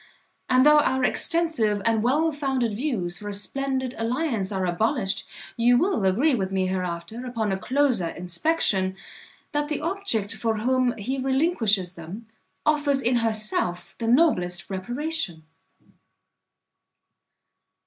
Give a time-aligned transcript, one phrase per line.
[0.49, 5.77] And though our extensive and well founded views for a splendid alliance are abolished, you
[5.77, 8.95] will agree with me hereafter, upon a closer inspection,
[9.51, 12.25] that the object for whom he relinquishes them,
[12.65, 15.43] offers in herself the noblest reparation."